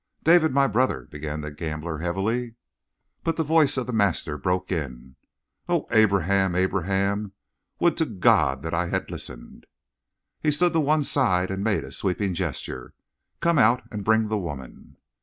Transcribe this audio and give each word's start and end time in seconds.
"David, 0.23 0.51
my 0.51 0.65
brother" 0.65 1.05
began 1.11 1.41
the 1.41 1.51
gambler 1.51 1.99
heavily. 1.99 2.55
But 3.23 3.37
the 3.37 3.43
voice 3.43 3.77
of 3.77 3.85
the 3.85 3.93
master 3.93 4.35
broke 4.35 4.71
in: 4.71 5.15
"Oh, 5.69 5.85
Abraham, 5.91 6.55
Abraham, 6.55 7.33
would 7.79 7.97
to 7.97 8.05
God 8.07 8.63
that 8.63 8.73
I 8.73 8.87
had 8.87 9.11
listened!" 9.11 9.67
He 10.41 10.49
stood 10.49 10.73
to 10.73 10.79
one 10.79 11.03
side, 11.03 11.51
and 11.51 11.63
made 11.63 11.83
a 11.83 11.91
sweeping 11.91 12.33
gesture. 12.33 12.95
"Come 13.41 13.59
out, 13.59 13.83
and 13.91 14.03
bring 14.03 14.27
the 14.27 14.39
woman." 14.39 14.97